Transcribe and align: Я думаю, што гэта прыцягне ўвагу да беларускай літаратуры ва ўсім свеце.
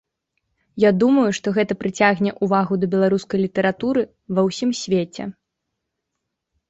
Я 0.83 0.91
думаю, 1.01 1.25
што 1.37 1.47
гэта 1.57 1.73
прыцягне 1.81 2.31
ўвагу 2.47 2.73
да 2.85 2.89
беларускай 2.95 3.39
літаратуры 3.45 4.01
ва 4.39 4.51
ўсім 4.51 4.69
свеце. 4.85 5.23